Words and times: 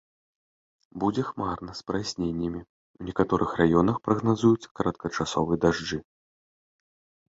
Будзе 1.03 1.25
хмарна 1.27 1.75
з 1.81 1.85
праясненнямі, 1.91 2.59
у 3.03 3.07
некаторых 3.11 3.49
раёнах 3.63 3.95
прагназуюцца 4.11 4.67
кароткачасовыя 4.83 5.57
дажджы. 5.65 5.99